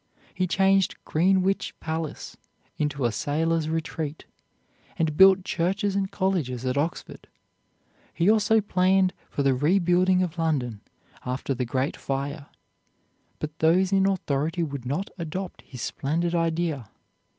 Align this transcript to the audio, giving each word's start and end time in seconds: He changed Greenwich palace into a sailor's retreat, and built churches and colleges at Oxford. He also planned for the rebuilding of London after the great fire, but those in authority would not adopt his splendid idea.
He 0.33 0.47
changed 0.47 0.95
Greenwich 1.05 1.79
palace 1.79 2.35
into 2.75 3.05
a 3.05 3.11
sailor's 3.11 3.69
retreat, 3.69 4.25
and 4.97 5.15
built 5.15 5.43
churches 5.45 5.95
and 5.95 6.09
colleges 6.09 6.65
at 6.65 6.75
Oxford. 6.75 7.27
He 8.11 8.27
also 8.27 8.61
planned 8.61 9.13
for 9.29 9.43
the 9.43 9.53
rebuilding 9.53 10.23
of 10.23 10.39
London 10.39 10.81
after 11.23 11.53
the 11.53 11.65
great 11.65 11.95
fire, 11.95 12.47
but 13.37 13.59
those 13.59 13.91
in 13.91 14.07
authority 14.07 14.63
would 14.63 14.87
not 14.87 15.11
adopt 15.19 15.61
his 15.61 15.83
splendid 15.83 16.33
idea. 16.33 16.89